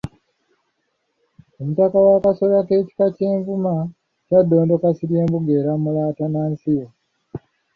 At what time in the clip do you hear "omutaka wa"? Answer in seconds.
1.59-2.23